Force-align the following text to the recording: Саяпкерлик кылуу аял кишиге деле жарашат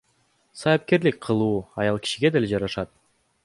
Саяпкерлик 0.59 1.17
кылуу 1.25 1.57
аял 1.79 1.97
кишиге 2.03 2.29
деле 2.35 2.45
жарашат 2.51 2.89